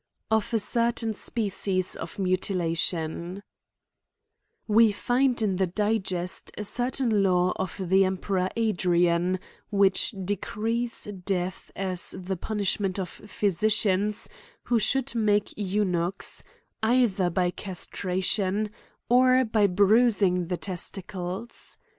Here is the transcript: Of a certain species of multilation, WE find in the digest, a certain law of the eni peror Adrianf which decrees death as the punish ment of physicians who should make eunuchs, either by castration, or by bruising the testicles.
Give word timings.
Of 0.31 0.51
a 0.51 0.57
certain 0.57 1.13
species 1.13 1.95
of 1.95 2.15
multilation, 2.17 3.43
WE 4.67 4.91
find 4.91 5.39
in 5.43 5.57
the 5.57 5.67
digest, 5.67 6.49
a 6.57 6.63
certain 6.63 7.21
law 7.21 7.53
of 7.57 7.77
the 7.77 8.01
eni 8.01 8.17
peror 8.17 8.49
Adrianf 8.57 9.37
which 9.69 10.15
decrees 10.25 11.03
death 11.23 11.69
as 11.75 12.15
the 12.17 12.35
punish 12.35 12.79
ment 12.79 12.97
of 12.97 13.09
physicians 13.09 14.27
who 14.63 14.79
should 14.79 15.13
make 15.13 15.53
eunuchs, 15.55 16.43
either 16.81 17.29
by 17.29 17.51
castration, 17.51 18.71
or 19.07 19.45
by 19.45 19.67
bruising 19.67 20.47
the 20.47 20.57
testicles. 20.57 21.77